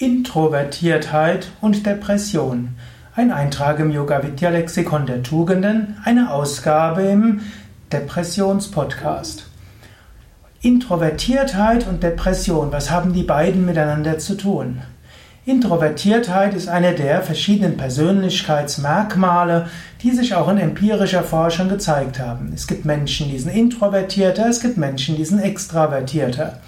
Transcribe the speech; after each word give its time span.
Introvertiertheit 0.00 1.48
und 1.60 1.84
Depression. 1.84 2.70
Ein 3.14 3.30
Eintrag 3.30 3.78
im 3.80 3.90
Yoga 3.90 4.22
Vidya 4.22 4.48
Lexikon 4.48 5.04
der 5.04 5.22
Tugenden, 5.22 5.98
eine 6.02 6.32
Ausgabe 6.32 7.02
im 7.02 7.42
Depressionspodcast. 7.92 9.44
Introvertiertheit 10.62 11.86
und 11.86 12.02
Depression, 12.02 12.72
was 12.72 12.90
haben 12.90 13.12
die 13.12 13.24
beiden 13.24 13.66
miteinander 13.66 14.18
zu 14.18 14.38
tun? 14.38 14.80
Introvertiertheit 15.44 16.54
ist 16.54 16.68
eine 16.68 16.94
der 16.94 17.20
verschiedenen 17.20 17.76
Persönlichkeitsmerkmale, 17.76 19.68
die 20.02 20.12
sich 20.12 20.34
auch 20.34 20.48
in 20.48 20.56
empirischer 20.56 21.24
Forschung 21.24 21.68
gezeigt 21.68 22.18
haben. 22.18 22.52
Es 22.54 22.66
gibt 22.66 22.86
Menschen, 22.86 23.28
die 23.28 23.38
sind 23.38 23.54
introvertierter, 23.54 24.48
es 24.48 24.60
gibt 24.60 24.78
Menschen, 24.78 25.16
die 25.16 25.26
sind 25.26 25.40
extravertierter. 25.40 26.58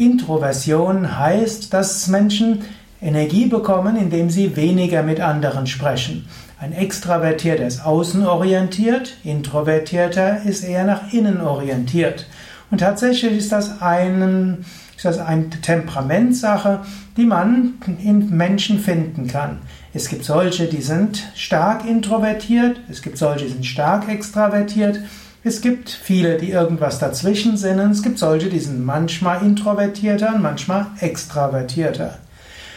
Introversion 0.00 1.18
heißt, 1.18 1.74
dass 1.74 2.08
Menschen 2.08 2.62
Energie 3.02 3.46
bekommen, 3.46 3.96
indem 3.96 4.30
sie 4.30 4.56
weniger 4.56 5.02
mit 5.02 5.20
anderen 5.20 5.66
sprechen. 5.66 6.26
Ein 6.58 6.72
Extravertierter 6.72 7.66
ist 7.66 7.84
außenorientiert, 7.84 9.16
Introvertierter 9.24 10.42
ist 10.44 10.64
eher 10.64 10.84
nach 10.84 11.12
innen 11.12 11.40
orientiert. 11.40 12.26
Und 12.70 12.78
tatsächlich 12.78 13.36
ist 13.36 13.52
das, 13.52 13.82
ein, 13.82 14.64
ist 14.96 15.04
das 15.04 15.18
eine 15.18 15.50
Temperamentssache, 15.50 16.80
die 17.16 17.26
man 17.26 17.74
in 18.02 18.30
Menschen 18.34 18.78
finden 18.78 19.26
kann. 19.26 19.58
Es 19.92 20.08
gibt 20.08 20.24
solche, 20.24 20.66
die 20.66 20.82
sind 20.82 21.30
stark 21.34 21.84
introvertiert, 21.84 22.80
es 22.90 23.02
gibt 23.02 23.18
solche, 23.18 23.46
die 23.46 23.52
sind 23.52 23.66
stark 23.66 24.08
extravertiert, 24.08 25.00
es 25.42 25.62
gibt 25.62 25.88
viele, 25.88 26.36
die 26.36 26.50
irgendwas 26.50 26.98
dazwischen 26.98 27.56
sind 27.56 27.78
es 27.78 28.02
gibt 28.02 28.18
solche, 28.18 28.50
die 28.50 28.58
sind 28.58 28.84
manchmal 28.84 29.42
introvertierter 29.42 30.34
und 30.34 30.42
manchmal 30.42 30.86
extravertierter. 31.00 32.18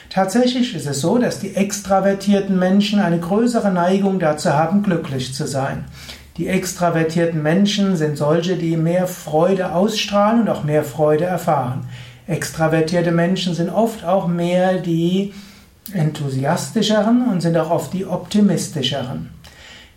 Tatsächlich 0.10 0.76
ist 0.76 0.88
es 0.88 1.02
so, 1.02 1.18
dass 1.18 1.40
die 1.40 1.56
extravertierten 1.56 2.58
Menschen 2.58 3.00
eine 3.00 3.20
größere 3.20 3.72
Neigung 3.72 4.20
dazu 4.20 4.54
haben, 4.54 4.84
glücklich 4.84 5.34
zu 5.34 5.48
sein. 5.48 5.86
Die 6.38 6.48
extravertierten 6.48 7.42
Menschen 7.42 7.98
sind 7.98 8.18
solche, 8.18 8.56
die 8.56 8.78
mehr 8.78 9.08
Freude 9.08 9.74
ausstrahlen 9.74 10.42
und 10.42 10.50
auch 10.50 10.64
mehr 10.64 10.84
Freude 10.84 11.26
erfahren. 11.26 11.88
Extravertierte 12.28 13.12
Menschen 13.12 13.56
sind 13.56 13.70
oft 13.70 14.06
auch 14.06 14.28
mehr 14.28 14.78
die 14.78 15.34
enthusiastischeren 15.94 17.28
und 17.28 17.42
sind 17.42 17.58
auch 17.58 17.70
oft 17.70 17.92
die 17.92 18.06
optimistischeren. 18.06 19.32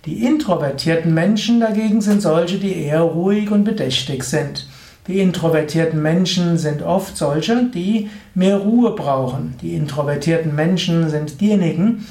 Die 0.06 0.24
introvertierten 0.24 1.12
Menschen 1.12 1.58
dagegen 1.58 2.00
sind 2.00 2.22
solche, 2.22 2.58
die 2.58 2.76
eher 2.76 3.00
ruhig 3.00 3.50
und 3.50 3.64
bedächtig 3.64 4.22
sind. 4.22 4.68
Die 5.08 5.18
introvertierten 5.18 6.00
Menschen 6.00 6.58
sind 6.58 6.82
oft 6.82 7.16
solche, 7.16 7.64
die 7.64 8.08
mehr 8.32 8.58
Ruhe 8.58 8.92
brauchen. 8.92 9.56
Die 9.62 9.74
introvertierten 9.74 10.54
Menschen 10.54 11.10
sind 11.10 11.40
diejenigen, 11.40 12.06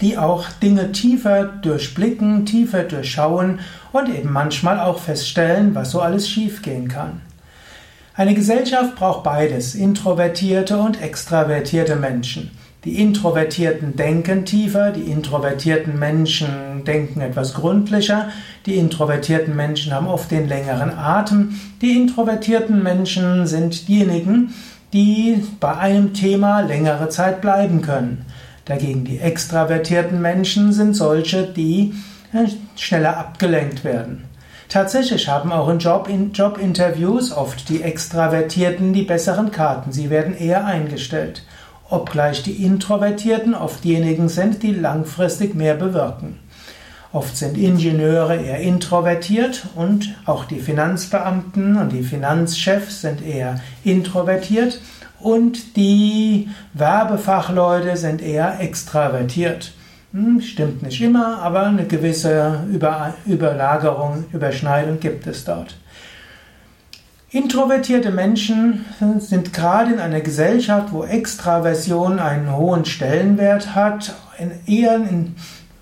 die 0.00 0.18
auch 0.18 0.48
Dinge 0.60 0.90
tiefer 0.90 1.44
durchblicken, 1.44 2.46
tiefer 2.46 2.82
durchschauen 2.82 3.60
und 3.92 4.08
eben 4.08 4.32
manchmal 4.32 4.80
auch 4.80 4.98
feststellen, 4.98 5.76
was 5.76 5.92
so 5.92 6.00
alles 6.00 6.28
schiefgehen 6.28 6.88
kann. 6.88 7.20
Eine 8.14 8.34
Gesellschaft 8.34 8.96
braucht 8.96 9.22
beides, 9.22 9.76
introvertierte 9.76 10.78
und 10.78 11.00
extravertierte 11.00 11.94
Menschen. 11.94 12.50
Die 12.84 13.00
Introvertierten 13.00 13.96
denken 13.96 14.44
tiefer, 14.44 14.90
die 14.90 15.10
introvertierten 15.10 15.98
Menschen 15.98 16.73
denken 16.84 17.20
etwas 17.20 17.54
gründlicher, 17.54 18.28
die 18.66 18.76
introvertierten 18.76 19.54
Menschen 19.56 19.92
haben 19.92 20.06
oft 20.06 20.30
den 20.30 20.48
längeren 20.48 20.90
Atem, 20.90 21.60
die 21.80 21.96
introvertierten 21.96 22.82
Menschen 22.82 23.46
sind 23.46 23.88
diejenigen, 23.88 24.54
die 24.92 25.44
bei 25.60 25.76
einem 25.76 26.14
Thema 26.14 26.60
längere 26.60 27.08
Zeit 27.08 27.40
bleiben 27.40 27.82
können. 27.82 28.24
Dagegen 28.64 29.04
die 29.04 29.18
extravertierten 29.18 30.22
Menschen 30.22 30.72
sind 30.72 30.94
solche, 30.94 31.42
die 31.42 31.94
äh, 32.32 32.48
schneller 32.76 33.16
abgelenkt 33.16 33.84
werden. 33.84 34.24
Tatsächlich 34.68 35.28
haben 35.28 35.52
auch 35.52 35.68
in, 35.68 35.78
Job, 35.78 36.08
in 36.08 36.32
Jobinterviews 36.32 37.32
oft 37.32 37.68
die 37.68 37.82
Extravertierten 37.82 38.92
die 38.92 39.02
besseren 39.02 39.50
Karten. 39.50 39.92
Sie 39.92 40.10
werden 40.10 40.36
eher 40.36 40.64
eingestellt 40.64 41.42
obgleich 41.90 42.42
die 42.42 42.64
Introvertierten 42.64 43.54
oft 43.54 43.84
diejenigen 43.84 44.28
sind, 44.28 44.62
die 44.62 44.72
langfristig 44.72 45.54
mehr 45.54 45.74
bewirken. 45.74 46.38
Oft 47.14 47.36
sind 47.36 47.56
Ingenieure 47.56 48.34
eher 48.34 48.58
introvertiert 48.58 49.68
und 49.76 50.16
auch 50.26 50.46
die 50.46 50.58
Finanzbeamten 50.58 51.76
und 51.76 51.92
die 51.92 52.02
Finanzchefs 52.02 53.02
sind 53.02 53.24
eher 53.24 53.60
introvertiert 53.84 54.80
und 55.20 55.76
die 55.76 56.48
Werbefachleute 56.72 57.96
sind 57.96 58.20
eher 58.20 58.58
extravertiert. 58.58 59.74
Hm, 60.12 60.40
stimmt 60.40 60.82
nicht 60.82 61.00
immer, 61.00 61.38
aber 61.38 61.66
eine 61.66 61.86
gewisse 61.86 62.64
Überlagerung, 63.26 64.24
Überschneidung 64.32 64.98
gibt 64.98 65.28
es 65.28 65.44
dort. 65.44 65.76
Introvertierte 67.30 68.10
Menschen 68.10 68.86
sind 69.20 69.52
gerade 69.52 69.92
in 69.92 70.00
einer 70.00 70.20
Gesellschaft, 70.20 70.92
wo 70.92 71.04
Extraversion 71.04 72.18
einen 72.18 72.56
hohen 72.56 72.84
Stellenwert 72.84 73.76
hat, 73.76 74.14
eher, 74.66 74.96
in, 74.96 75.36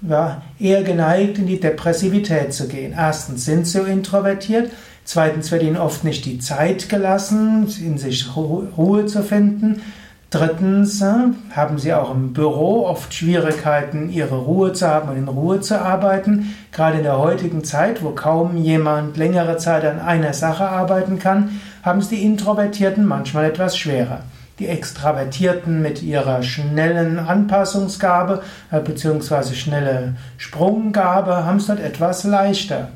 ja, 0.08 0.42
eher 0.58 0.82
geneigt, 0.82 1.38
in 1.38 1.46
die 1.46 1.60
Depressivität 1.60 2.52
zu 2.52 2.68
gehen. 2.68 2.94
Erstens 2.96 3.44
sind 3.44 3.66
sie 3.66 3.80
introvertiert, 3.80 4.70
zweitens 5.04 5.50
wird 5.52 5.62
ihnen 5.62 5.76
oft 5.76 6.04
nicht 6.04 6.24
die 6.24 6.38
Zeit 6.38 6.88
gelassen, 6.88 7.68
in 7.80 7.98
sich 7.98 8.36
Ruhe 8.36 9.06
zu 9.06 9.22
finden. 9.22 9.82
Drittens 10.30 11.02
äh, 11.02 11.12
haben 11.54 11.78
sie 11.78 11.92
auch 11.92 12.10
im 12.10 12.32
Büro 12.32 12.86
oft 12.86 13.12
Schwierigkeiten, 13.12 14.08
ihre 14.10 14.36
Ruhe 14.36 14.72
zu 14.72 14.88
haben 14.88 15.10
und 15.10 15.18
in 15.18 15.28
Ruhe 15.28 15.60
zu 15.60 15.78
arbeiten. 15.78 16.54
Gerade 16.72 16.96
in 16.98 17.02
der 17.02 17.18
heutigen 17.18 17.64
Zeit, 17.64 18.02
wo 18.02 18.12
kaum 18.12 18.56
jemand 18.56 19.18
längere 19.18 19.58
Zeit 19.58 19.84
an 19.84 20.00
einer 20.00 20.32
Sache 20.32 20.66
arbeiten 20.66 21.18
kann, 21.18 21.60
haben 21.82 21.98
es 21.98 22.08
die 22.08 22.24
Introvertierten 22.24 23.04
manchmal 23.04 23.44
etwas 23.44 23.76
schwerer. 23.76 24.22
Die 24.62 24.68
Extravertierten 24.68 25.82
mit 25.82 26.04
ihrer 26.04 26.44
schnellen 26.44 27.18
Anpassungsgabe 27.18 28.44
äh, 28.70 28.78
bzw. 28.78 29.54
schnelle 29.54 30.14
Sprunggabe 30.38 31.44
haben 31.44 31.56
es 31.56 31.66
dort 31.66 31.80
etwas 31.80 32.22
leichter. 32.22 32.86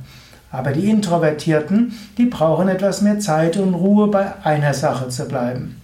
Aber 0.53 0.71
die 0.71 0.89
Introvertierten, 0.89 1.93
die 2.19 2.27
brauchen 2.27 2.69
etwas 2.69 3.03
mehr 3.03 3.19
Zeit 3.19 3.57
und 3.57 3.75
Ruhe 3.75 4.07
bei 4.07 4.33
einer 4.45 4.75
Sache 4.75 5.09
zu 5.09 5.27
bleiben. 5.27 5.83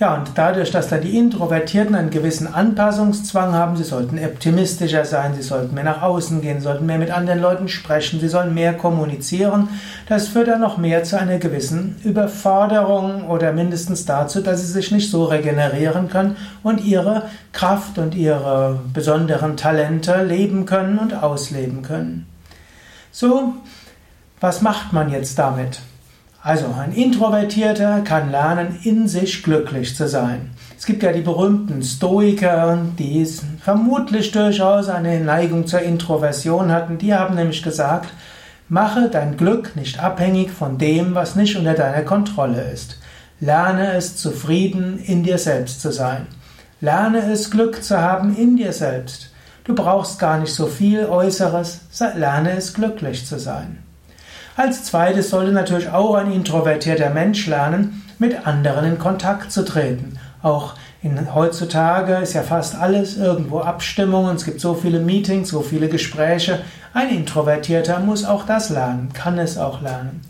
Ja, 0.00 0.14
und 0.14 0.30
dadurch, 0.36 0.70
dass 0.70 0.86
da 0.86 0.98
die 0.98 1.18
Introvertierten 1.18 1.96
einen 1.96 2.10
gewissen 2.10 2.46
Anpassungszwang 2.46 3.52
haben, 3.52 3.76
sie 3.76 3.82
sollten 3.82 4.24
optimistischer 4.24 5.04
sein, 5.04 5.34
sie 5.34 5.42
sollten 5.42 5.74
mehr 5.74 5.82
nach 5.82 6.02
außen 6.02 6.40
gehen, 6.40 6.60
sollten 6.60 6.86
mehr 6.86 6.98
mit 6.98 7.10
anderen 7.10 7.40
Leuten 7.40 7.68
sprechen, 7.68 8.20
sie 8.20 8.28
sollen 8.28 8.54
mehr 8.54 8.74
kommunizieren, 8.74 9.68
das 10.08 10.28
führt 10.28 10.46
dann 10.46 10.60
noch 10.60 10.78
mehr 10.78 11.02
zu 11.02 11.18
einer 11.18 11.38
gewissen 11.38 11.96
Überforderung 12.04 13.28
oder 13.28 13.52
mindestens 13.52 14.04
dazu, 14.04 14.40
dass 14.40 14.60
sie 14.60 14.72
sich 14.72 14.92
nicht 14.92 15.10
so 15.10 15.24
regenerieren 15.24 16.08
können 16.08 16.36
und 16.62 16.84
ihre 16.84 17.24
Kraft 17.52 17.98
und 17.98 18.14
ihre 18.14 18.78
besonderen 18.94 19.56
Talente 19.56 20.22
leben 20.22 20.64
können 20.64 21.00
und 21.00 21.24
ausleben 21.24 21.82
können. 21.82 22.28
So, 23.10 23.54
was 24.38 24.62
macht 24.62 24.92
man 24.92 25.10
jetzt 25.10 25.40
damit? 25.40 25.80
Also 26.40 26.66
ein 26.78 26.92
Introvertierter 26.92 28.02
kann 28.02 28.30
lernen, 28.30 28.78
in 28.84 29.08
sich 29.08 29.42
glücklich 29.42 29.96
zu 29.96 30.06
sein. 30.08 30.50
Es 30.78 30.86
gibt 30.86 31.02
ja 31.02 31.12
die 31.12 31.22
berühmten 31.22 31.82
Stoiker, 31.82 32.78
die 32.96 33.26
vermutlich 33.60 34.30
durchaus 34.30 34.88
eine 34.88 35.18
Neigung 35.18 35.66
zur 35.66 35.80
Introversion 35.80 36.70
hatten. 36.70 36.98
Die 36.98 37.12
haben 37.12 37.34
nämlich 37.34 37.64
gesagt, 37.64 38.10
mache 38.68 39.08
dein 39.08 39.36
Glück 39.36 39.74
nicht 39.74 39.98
abhängig 39.98 40.52
von 40.52 40.78
dem, 40.78 41.16
was 41.16 41.34
nicht 41.34 41.56
unter 41.56 41.74
deiner 41.74 42.02
Kontrolle 42.02 42.70
ist. 42.70 43.00
Lerne 43.40 43.94
es 43.94 44.16
zufrieden 44.16 45.00
in 45.00 45.24
dir 45.24 45.38
selbst 45.38 45.80
zu 45.80 45.90
sein. 45.90 46.28
Lerne 46.80 47.32
es 47.32 47.50
Glück 47.50 47.82
zu 47.82 48.00
haben 48.00 48.36
in 48.36 48.56
dir 48.56 48.72
selbst. 48.72 49.32
Du 49.64 49.74
brauchst 49.74 50.20
gar 50.20 50.38
nicht 50.38 50.54
so 50.54 50.66
viel 50.66 51.06
Äußeres, 51.06 51.80
lerne 52.14 52.52
es 52.52 52.74
glücklich 52.74 53.26
zu 53.26 53.40
sein. 53.40 53.78
Als 54.58 54.82
zweites 54.82 55.30
sollte 55.30 55.52
natürlich 55.52 55.88
auch 55.90 56.16
ein 56.16 56.32
introvertierter 56.32 57.10
Mensch 57.10 57.46
lernen, 57.46 58.02
mit 58.18 58.44
anderen 58.44 58.86
in 58.86 58.98
Kontakt 58.98 59.52
zu 59.52 59.64
treten. 59.64 60.18
Auch 60.42 60.74
in, 61.00 61.32
heutzutage 61.32 62.16
ist 62.16 62.32
ja 62.32 62.42
fast 62.42 62.74
alles 62.74 63.16
irgendwo 63.16 63.60
Abstimmung 63.60 64.28
es 64.30 64.44
gibt 64.44 64.60
so 64.60 64.74
viele 64.74 64.98
Meetings, 64.98 65.50
so 65.50 65.60
viele 65.60 65.88
Gespräche. 65.88 66.58
Ein 66.92 67.10
Introvertierter 67.10 68.00
muss 68.00 68.24
auch 68.24 68.46
das 68.46 68.68
lernen, 68.70 69.12
kann 69.12 69.38
es 69.38 69.58
auch 69.58 69.80
lernen. 69.80 70.22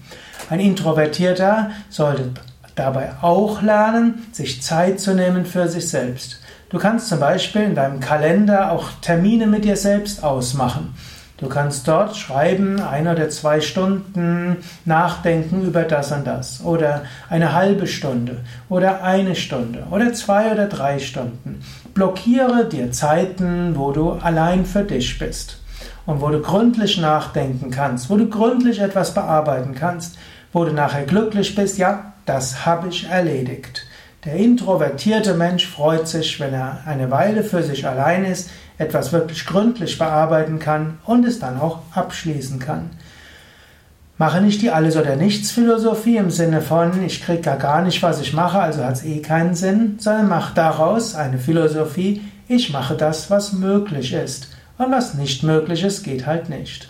Ein 0.51 0.61
Introvertierter 0.61 1.71
sollte 1.89 2.33
dabei 2.75 3.13
auch 3.23 3.63
lernen, 3.63 4.27
sich 4.33 4.61
Zeit 4.61 5.01
zu 5.01 5.15
nehmen 5.15 5.47
für 5.47 5.69
sich 5.69 5.89
selbst. 5.89 6.43
Du 6.69 6.77
kannst 6.77 7.09
zum 7.09 7.19
Beispiel 7.19 7.63
in 7.63 7.75
deinem 7.75 8.01
Kalender 8.01 8.73
auch 8.73 8.91
Termine 9.01 9.47
mit 9.47 9.65
dir 9.65 9.79
selbst 9.79 10.23
ausmachen. 10.23 10.95
Du 11.39 11.49
kannst 11.49 11.87
dort 11.87 12.17
schreiben, 12.17 12.81
ein 12.81 13.07
oder 13.07 13.29
zwei 13.29 13.61
Stunden 13.61 14.57
nachdenken 14.85 15.65
über 15.65 15.83
das 15.83 16.11
und 16.11 16.27
das. 16.27 16.65
Oder 16.65 17.03
eine 17.31 17.53
halbe 17.53 17.87
Stunde. 17.87 18.39
Oder 18.69 19.05
eine 19.05 19.37
Stunde. 19.37 19.87
Oder 19.93 20.13
zwei 20.15 20.51
oder 20.51 20.67
drei 20.67 20.99
Stunden. 20.99 21.63
Blockiere 21.95 22.69
dir 22.69 22.91
Zeiten, 22.91 23.77
wo 23.77 23.93
du 23.93 24.15
allein 24.15 24.67
für 24.67 24.83
dich 24.83 25.17
bist. 25.21 25.61
Und 26.07 26.21
wo 26.21 26.29
du 26.31 26.41
gründlich 26.41 26.99
nachdenken 26.99 27.71
kannst, 27.71 28.11
wo 28.11 28.17
du 28.17 28.29
gründlich 28.29 28.81
etwas 28.81 29.15
bearbeiten 29.15 29.77
kannst, 29.77 30.19
wo 30.53 30.65
du 30.65 30.73
nachher 30.73 31.05
glücklich 31.05 31.55
bist, 31.55 31.79
ja, 31.79 32.15
das 32.27 32.67
habe 32.67 32.89
ich 32.89 33.09
erledigt. 33.09 33.87
Der 34.25 34.35
introvertierte 34.35 35.35
Mensch 35.35 35.69
freut 35.69 36.09
sich, 36.09 36.41
wenn 36.41 36.53
er 36.53 36.81
eine 36.85 37.13
Weile 37.13 37.45
für 37.45 37.63
sich 37.63 37.87
allein 37.87 38.25
ist, 38.25 38.51
etwas 38.79 39.13
wirklich 39.13 39.45
gründlich 39.45 39.99
bearbeiten 39.99 40.59
kann 40.59 40.99
und 41.05 41.25
es 41.25 41.39
dann 41.39 41.61
auch 41.61 41.81
abschließen 41.95 42.59
kann. 42.59 42.91
Mache 44.17 44.41
nicht 44.41 44.63
die 44.63 44.71
Alles- 44.71 44.97
oder 44.97 45.15
Nichts-Philosophie 45.15 46.17
im 46.17 46.31
Sinne 46.31 46.61
von, 46.61 47.05
ich 47.05 47.23
kriege 47.23 47.43
gar, 47.43 47.57
gar 47.57 47.83
nicht, 47.83 48.03
was 48.03 48.21
ich 48.21 48.33
mache, 48.33 48.59
also 48.59 48.85
hat 48.85 48.95
es 48.95 49.05
eh 49.05 49.21
keinen 49.21 49.55
Sinn, 49.55 49.97
sondern 49.99 50.29
mach 50.29 50.55
daraus 50.55 51.15
eine 51.15 51.39
Philosophie, 51.39 52.23
ich 52.49 52.73
mache 52.73 52.97
das, 52.97 53.31
was 53.31 53.53
möglich 53.53 54.13
ist. 54.13 54.49
Und 54.77 54.91
was 54.91 55.15
nicht 55.15 55.43
möglich 55.43 55.85
ist, 55.85 56.03
geht 56.03 56.27
halt 56.27 56.49
nicht. 56.49 56.89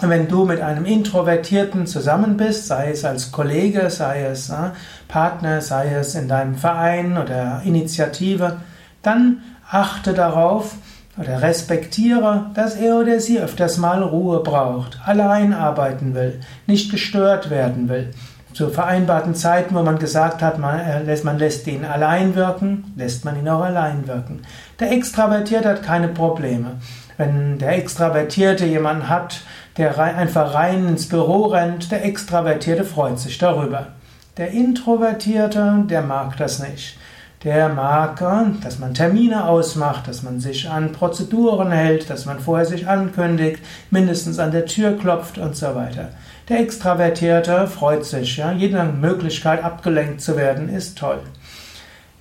Wenn 0.00 0.28
du 0.28 0.44
mit 0.44 0.60
einem 0.60 0.86
Introvertierten 0.86 1.86
zusammen 1.86 2.36
bist, 2.36 2.66
sei 2.66 2.90
es 2.90 3.04
als 3.04 3.30
Kollege, 3.30 3.90
sei 3.90 4.24
es 4.24 4.50
äh, 4.50 4.70
Partner, 5.08 5.60
sei 5.60 5.94
es 5.94 6.14
in 6.14 6.26
deinem 6.28 6.56
Verein 6.56 7.16
oder 7.16 7.62
Initiative, 7.64 8.56
dann 9.02 9.42
achte 9.70 10.14
darauf 10.14 10.74
oder 11.16 11.42
respektiere, 11.42 12.46
dass 12.54 12.76
er 12.76 12.96
oder 12.96 13.20
sie 13.20 13.38
öfters 13.38 13.78
mal 13.78 14.02
Ruhe 14.02 14.40
braucht, 14.40 14.98
allein 15.04 15.52
arbeiten 15.52 16.14
will, 16.14 16.40
nicht 16.66 16.90
gestört 16.90 17.50
werden 17.50 17.88
will. 17.88 18.10
Zu 18.52 18.70
vereinbarten 18.70 19.34
Zeiten, 19.34 19.74
wo 19.74 19.82
man 19.82 19.98
gesagt 19.98 20.40
hat, 20.40 20.58
man 20.58 21.06
lässt, 21.06 21.24
man 21.24 21.38
lässt 21.38 21.66
ihn 21.66 21.84
allein 21.84 22.36
wirken, 22.36 22.92
lässt 22.96 23.24
man 23.24 23.36
ihn 23.36 23.48
auch 23.48 23.62
allein 23.62 24.06
wirken. 24.06 24.42
Der 24.78 24.92
Extravertierte 24.92 25.68
hat 25.68 25.82
keine 25.82 26.08
Probleme. 26.08 26.76
Wenn 27.16 27.58
der 27.58 27.76
Extravertierte 27.76 28.64
jemanden 28.64 29.08
hat, 29.08 29.40
der 29.76 29.98
einfach 29.98 30.54
rein 30.54 30.86
ins 30.86 31.08
Büro 31.08 31.46
rennt, 31.46 31.90
der 31.90 32.04
Extravertierte 32.04 32.84
freut 32.84 33.18
sich 33.18 33.38
darüber. 33.38 33.88
Der 34.36 34.50
Introvertierte, 34.50 35.84
der 35.88 36.02
mag 36.02 36.36
das 36.36 36.60
nicht. 36.60 36.96
Der 37.44 37.68
mag, 37.68 38.24
dass 38.62 38.78
man 38.78 38.94
Termine 38.94 39.46
ausmacht, 39.46 40.08
dass 40.08 40.22
man 40.22 40.40
sich 40.40 40.70
an 40.70 40.92
Prozeduren 40.92 41.70
hält, 41.70 42.08
dass 42.08 42.24
man 42.24 42.40
vorher 42.40 42.64
sich 42.64 42.88
ankündigt, 42.88 43.62
mindestens 43.90 44.38
an 44.38 44.50
der 44.50 44.64
Tür 44.64 44.96
klopft 44.96 45.36
und 45.36 45.54
so 45.54 45.74
weiter. 45.74 46.08
Der 46.48 46.60
Extravertierte 46.60 47.66
freut 47.66 48.06
sich, 48.06 48.38
ja, 48.38 48.50
jede 48.52 48.82
Möglichkeit 48.84 49.62
abgelenkt 49.62 50.22
zu 50.22 50.38
werden 50.38 50.70
ist 50.70 50.96
toll. 50.96 51.20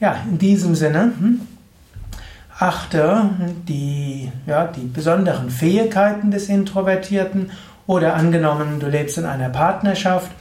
Ja, 0.02 0.18
in 0.30 0.40
diesem 0.40 0.76
Sinne, 0.76 1.14
hm, 1.18 1.42
achte 2.60 3.30
die, 3.68 4.30
ja, 4.46 4.68
die 4.68 4.86
besonderen 4.86 5.50
Fähigkeiten 5.50 6.32
des 6.32 6.50
Introvertierten 6.50 7.52
oder 7.88 8.16
angenommen, 8.16 8.82
du 8.82 8.88
lebst 8.88 9.18
in 9.18 9.26
einer 9.26 9.50
Partnerschaft, 9.50 10.32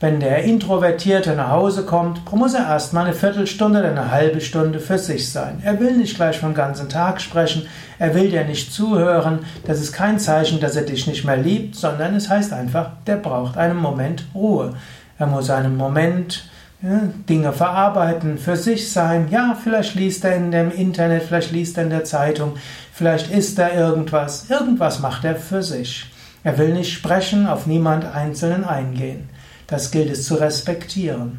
wenn 0.00 0.18
der 0.18 0.44
Introvertierte 0.44 1.34
nach 1.36 1.50
Hause 1.50 1.84
kommt, 1.84 2.20
muss 2.32 2.54
er 2.54 2.66
erstmal 2.66 3.04
eine 3.04 3.14
Viertelstunde 3.14 3.80
oder 3.80 3.90
eine 3.90 4.10
halbe 4.10 4.40
Stunde 4.40 4.80
für 4.80 4.98
sich 4.98 5.30
sein. 5.30 5.60
Er 5.62 5.78
will 5.78 5.94
nicht 5.94 6.16
gleich 6.16 6.38
vom 6.38 6.54
ganzen 6.54 6.88
Tag 6.88 7.20
sprechen, 7.20 7.66
er 7.98 8.14
will 8.14 8.30
dir 8.30 8.44
nicht 8.44 8.72
zuhören. 8.72 9.40
Das 9.66 9.78
ist 9.78 9.92
kein 9.92 10.18
Zeichen, 10.18 10.58
dass 10.58 10.74
er 10.74 10.84
dich 10.84 11.06
nicht 11.06 11.26
mehr 11.26 11.36
liebt, 11.36 11.76
sondern 11.76 12.14
es 12.14 12.30
heißt 12.30 12.54
einfach, 12.54 12.92
der 13.06 13.16
braucht 13.16 13.58
einen 13.58 13.76
Moment 13.76 14.24
Ruhe. 14.34 14.74
Er 15.18 15.26
muss 15.26 15.50
einen 15.50 15.76
Moment 15.76 16.48
ja, 16.80 17.02
Dinge 17.28 17.52
verarbeiten, 17.52 18.38
für 18.38 18.56
sich 18.56 18.90
sein. 18.90 19.28
Ja, 19.30 19.54
vielleicht 19.62 19.96
liest 19.96 20.24
er 20.24 20.34
in 20.34 20.50
dem 20.50 20.70
Internet, 20.70 21.24
vielleicht 21.24 21.52
liest 21.52 21.76
er 21.76 21.84
in 21.84 21.90
der 21.90 22.04
Zeitung, 22.04 22.54
vielleicht 22.90 23.30
isst 23.30 23.58
er 23.58 23.74
irgendwas. 23.74 24.48
Irgendwas 24.48 25.00
macht 25.00 25.26
er 25.26 25.36
für 25.36 25.62
sich. 25.62 26.06
Er 26.42 26.56
will 26.56 26.72
nicht 26.72 26.90
sprechen, 26.90 27.46
auf 27.46 27.66
niemand 27.66 28.06
Einzelnen 28.06 28.64
eingehen. 28.64 29.28
Das 29.70 29.90
gilt 29.90 30.10
es 30.10 30.26
zu 30.26 30.34
respektieren. 30.34 31.38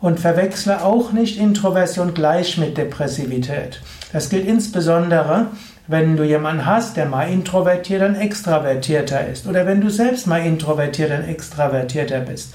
Und 0.00 0.20
verwechsle 0.20 0.84
auch 0.84 1.10
nicht 1.12 1.38
Introversion 1.38 2.14
gleich 2.14 2.56
mit 2.58 2.78
Depressivität. 2.78 3.80
Das 4.12 4.28
gilt 4.30 4.46
insbesondere, 4.46 5.46
wenn 5.88 6.16
du 6.16 6.22
jemanden 6.22 6.66
hast, 6.66 6.96
der 6.96 7.06
mal 7.06 7.28
introvertiert 7.28 8.02
und 8.02 8.14
extravertierter 8.14 9.26
ist. 9.26 9.48
Oder 9.48 9.66
wenn 9.66 9.80
du 9.80 9.90
selbst 9.90 10.26
mal 10.26 10.44
introvertiert 10.44 11.10
und 11.10 11.26
extravertierter 11.26 12.20
bist. 12.20 12.54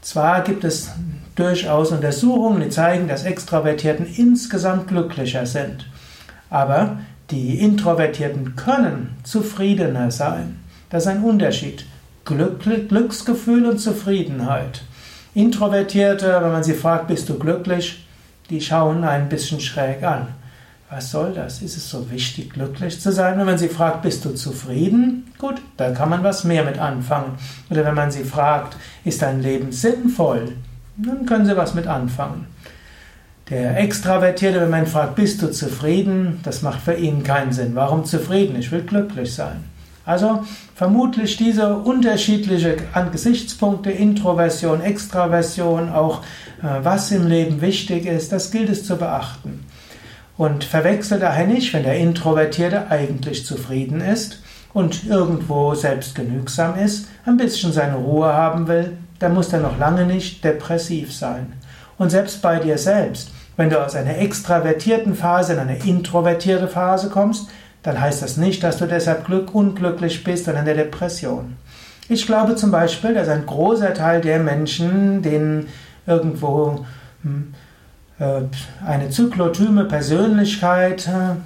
Zwar 0.00 0.42
gibt 0.42 0.64
es 0.64 0.90
durchaus 1.36 1.92
Untersuchungen, 1.92 2.62
die 2.62 2.70
zeigen, 2.70 3.06
dass 3.06 3.24
Extravertierten 3.24 4.06
insgesamt 4.16 4.88
glücklicher 4.88 5.44
sind. 5.44 5.86
Aber 6.48 6.98
die 7.30 7.60
Introvertierten 7.60 8.56
können 8.56 9.16
zufriedener 9.22 10.10
sein. 10.10 10.58
Das 10.88 11.04
ist 11.04 11.08
ein 11.08 11.22
Unterschied. 11.22 11.84
Glück, 12.30 12.60
Glücksgefühl 12.88 13.66
und 13.66 13.78
Zufriedenheit. 13.78 14.82
Introvertierte, 15.34 16.38
wenn 16.40 16.52
man 16.52 16.62
sie 16.62 16.74
fragt, 16.74 17.08
bist 17.08 17.28
du 17.28 17.38
glücklich, 17.38 18.06
die 18.50 18.60
schauen 18.60 19.04
ein 19.04 19.28
bisschen 19.28 19.60
schräg 19.60 20.02
an. 20.02 20.28
Was 20.90 21.10
soll 21.10 21.32
das? 21.34 21.62
Ist 21.62 21.76
es 21.76 21.88
so 21.88 22.10
wichtig, 22.10 22.52
glücklich 22.52 23.00
zu 23.00 23.12
sein? 23.12 23.38
Wenn 23.38 23.46
man 23.46 23.58
sie 23.58 23.68
fragt, 23.68 24.02
bist 24.02 24.24
du 24.24 24.30
zufrieden? 24.30 25.32
Gut, 25.38 25.60
da 25.76 25.92
kann 25.92 26.08
man 26.08 26.24
was 26.24 26.44
mehr 26.44 26.64
mit 26.64 26.78
anfangen. 26.78 27.38
Oder 27.70 27.84
wenn 27.84 27.94
man 27.94 28.10
sie 28.10 28.24
fragt, 28.24 28.76
ist 29.04 29.22
dein 29.22 29.40
Leben 29.40 29.70
sinnvoll? 29.70 30.52
Dann 30.96 31.26
können 31.26 31.46
sie 31.46 31.56
was 31.56 31.74
mit 31.74 31.86
anfangen. 31.86 32.46
Der 33.50 33.78
Extravertierte, 33.78 34.60
wenn 34.60 34.70
man 34.70 34.86
fragt, 34.86 35.16
bist 35.16 35.42
du 35.42 35.50
zufrieden? 35.50 36.40
Das 36.44 36.62
macht 36.62 36.82
für 36.82 36.94
ihn 36.94 37.24
keinen 37.24 37.52
Sinn. 37.52 37.74
Warum 37.74 38.04
zufrieden? 38.04 38.56
Ich 38.56 38.70
will 38.70 38.82
glücklich 38.82 39.34
sein. 39.34 39.64
Also 40.10 40.44
vermutlich 40.74 41.36
diese 41.36 41.76
unterschiedlichen 41.76 42.78
Gesichtspunkte, 43.12 43.92
Introversion, 43.92 44.80
Extraversion, 44.80 45.88
auch 45.88 46.22
äh, 46.64 46.82
was 46.82 47.12
im 47.12 47.28
Leben 47.28 47.60
wichtig 47.60 48.06
ist, 48.06 48.32
das 48.32 48.50
gilt 48.50 48.70
es 48.70 48.84
zu 48.84 48.96
beachten. 48.96 49.64
Und 50.36 50.64
verwechsel 50.64 51.20
daher 51.20 51.46
nicht, 51.46 51.72
wenn 51.74 51.84
der 51.84 51.96
Introvertierte 51.96 52.90
eigentlich 52.90 53.46
zufrieden 53.46 54.00
ist 54.00 54.42
und 54.72 55.06
irgendwo 55.06 55.76
selbstgenügsam 55.76 56.76
ist, 56.76 57.06
ein 57.24 57.36
bisschen 57.36 57.72
seine 57.72 57.94
Ruhe 57.94 58.32
haben 58.32 58.66
will, 58.66 58.96
dann 59.20 59.32
muss 59.32 59.52
er 59.52 59.60
noch 59.60 59.78
lange 59.78 60.06
nicht 60.06 60.42
depressiv 60.42 61.14
sein. 61.14 61.52
Und 61.98 62.10
selbst 62.10 62.42
bei 62.42 62.58
dir 62.58 62.78
selbst, 62.78 63.30
wenn 63.56 63.70
du 63.70 63.80
aus 63.80 63.94
einer 63.94 64.18
extravertierten 64.18 65.14
Phase 65.14 65.52
in 65.52 65.60
eine 65.60 65.78
introvertierte 65.84 66.66
Phase 66.66 67.10
kommst, 67.10 67.46
dann 67.82 68.00
heißt 68.00 68.22
das 68.22 68.36
nicht, 68.36 68.62
dass 68.62 68.78
du 68.78 68.86
deshalb 68.86 69.26
glück 69.26 69.54
unglücklich 69.54 70.22
bist 70.22 70.48
und 70.48 70.56
in 70.56 70.64
der 70.64 70.74
Depression. 70.74 71.56
Ich 72.08 72.26
glaube 72.26 72.56
zum 72.56 72.70
Beispiel, 72.70 73.14
dass 73.14 73.28
ein 73.28 73.46
großer 73.46 73.94
Teil 73.94 74.20
der 74.20 74.40
Menschen, 74.40 75.22
denen 75.22 75.68
irgendwo 76.06 76.84
hm, 77.22 77.54
äh, 78.18 78.42
eine 78.84 79.10
zyklotyme 79.10 79.84
Persönlichkeit 79.84 81.06
äh, 81.06 81.36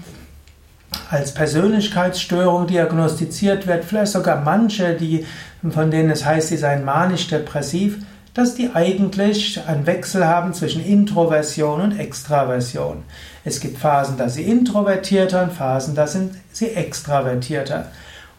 als 1.10 1.34
Persönlichkeitsstörung 1.34 2.66
diagnostiziert 2.66 3.66
wird, 3.66 3.84
vielleicht 3.84 4.12
sogar 4.12 4.40
manche, 4.42 4.94
die, 4.94 5.26
von 5.70 5.90
denen 5.90 6.10
es 6.10 6.24
heißt, 6.24 6.48
sie 6.48 6.56
seien 6.56 6.84
manisch-depressiv, 6.84 7.98
dass 8.34 8.56
die 8.56 8.70
eigentlich 8.74 9.60
einen 9.66 9.86
Wechsel 9.86 10.26
haben 10.26 10.52
zwischen 10.52 10.84
Introversion 10.84 11.80
und 11.80 11.98
Extraversion. 11.98 13.04
Es 13.44 13.60
gibt 13.60 13.78
Phasen, 13.78 14.16
da 14.16 14.28
sie 14.28 14.42
introvertierter 14.42 15.44
und 15.44 15.52
Phasen, 15.52 15.94
da 15.94 16.08
sind 16.08 16.34
sie 16.52 16.70
extravertierter. 16.70 17.86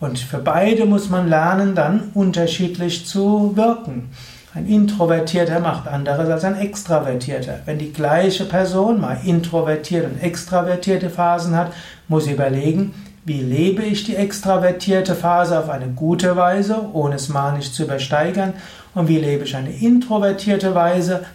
Und 0.01 0.19
für 0.19 0.39
beide 0.39 0.85
muss 0.85 1.09
man 1.09 1.29
lernen, 1.29 1.75
dann 1.75 2.11
unterschiedlich 2.13 3.07
zu 3.07 3.55
wirken. 3.55 4.09
Ein 4.53 4.67
Introvertierter 4.67 5.59
macht 5.59 5.87
anderes 5.87 6.29
als 6.29 6.43
ein 6.43 6.59
Extravertierter. 6.59 7.59
Wenn 7.65 7.77
die 7.77 7.91
gleiche 7.91 8.45
Person 8.45 8.99
mal 8.99 9.17
introvertierte 9.23 10.07
und 10.07 10.21
extravertierte 10.21 11.09
Phasen 11.09 11.55
hat, 11.55 11.73
muss 12.07 12.25
sie 12.25 12.33
überlegen, 12.33 12.93
wie 13.25 13.41
lebe 13.41 13.81
ich 13.81 14.03
die 14.03 14.15
extravertierte 14.15 15.15
Phase 15.15 15.59
auf 15.59 15.69
eine 15.69 15.87
gute 15.87 16.35
Weise, 16.35 16.89
ohne 16.93 17.15
es 17.15 17.27
manisch 17.27 17.71
zu 17.73 17.83
übersteigern? 17.83 18.53
Und 18.93 19.07
wie 19.07 19.17
lebe 19.17 19.43
ich 19.43 19.55
eine 19.55 19.71
introvertierte 19.71 20.73
Weise, 20.75 21.25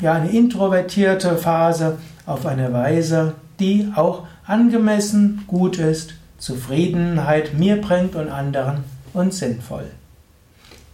ja, 0.00 0.12
eine 0.12 0.30
introvertierte 0.30 1.36
Phase 1.38 1.96
auf 2.26 2.46
eine 2.46 2.72
Weise, 2.72 3.34
die 3.58 3.90
auch 3.96 4.24
angemessen 4.46 5.44
gut 5.46 5.78
ist, 5.78 6.14
Zufriedenheit 6.38 7.54
mir 7.54 7.80
bringt 7.80 8.14
und 8.14 8.28
anderen 8.28 8.84
und 9.14 9.32
sinnvoll. 9.32 9.86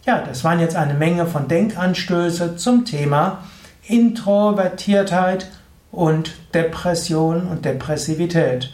Ja, 0.05 0.23
das 0.25 0.43
waren 0.43 0.59
jetzt 0.59 0.75
eine 0.75 0.93
Menge 0.93 1.25
von 1.25 1.47
Denkanstöße 1.47 2.55
zum 2.55 2.85
Thema 2.85 3.43
Introvertiertheit 3.87 5.49
und 5.91 6.35
Depression 6.53 7.47
und 7.47 7.65
Depressivität. 7.65 8.71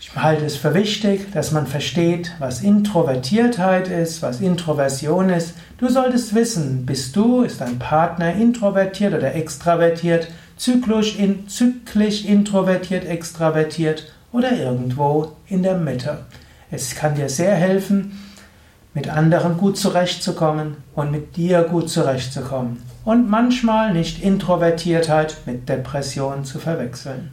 Ich 0.00 0.14
halte 0.14 0.44
es 0.44 0.56
für 0.56 0.74
wichtig, 0.74 1.32
dass 1.32 1.50
man 1.50 1.66
versteht, 1.66 2.32
was 2.38 2.62
Introvertiertheit 2.62 3.88
ist, 3.88 4.22
was 4.22 4.40
Introversion 4.40 5.28
ist. 5.28 5.54
Du 5.78 5.88
solltest 5.88 6.36
wissen, 6.36 6.86
bist 6.86 7.16
du, 7.16 7.42
ist 7.42 7.60
dein 7.60 7.80
Partner 7.80 8.32
introvertiert 8.32 9.12
oder 9.12 9.34
extravertiert, 9.34 10.28
zyklisch, 10.56 11.18
in, 11.18 11.48
zyklisch 11.48 12.24
introvertiert, 12.24 13.06
extravertiert 13.06 14.12
oder 14.30 14.52
irgendwo 14.52 15.32
in 15.48 15.64
der 15.64 15.76
Mitte. 15.76 16.26
Es 16.70 16.94
kann 16.94 17.16
dir 17.16 17.28
sehr 17.28 17.56
helfen, 17.56 18.22
mit 18.94 19.08
anderen 19.08 19.56
gut 19.56 19.76
zurechtzukommen 19.76 20.76
und 20.94 21.10
mit 21.10 21.36
dir 21.36 21.62
gut 21.62 21.90
zurechtzukommen. 21.90 22.82
Und 23.04 23.28
manchmal 23.28 23.92
nicht 23.94 24.22
Introvertiertheit 24.22 25.38
mit 25.44 25.68
Depression 25.68 26.44
zu 26.44 26.60
verwechseln. 26.60 27.32